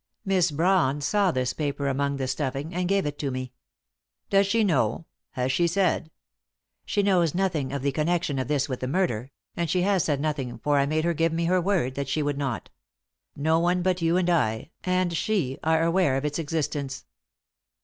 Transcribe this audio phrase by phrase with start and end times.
[0.25, 3.53] Miss Brawn saw this paper among the stuffing, and gave it to me."
[4.31, 5.05] "Does she know?
[5.33, 6.09] Has she said"
[6.87, 10.19] "She knows nothing of the connection of this with the murder and she has said
[10.19, 12.71] nothing for I made her give me her word that she would not.
[13.35, 17.05] No one but you, and I, and she are aware of its existence.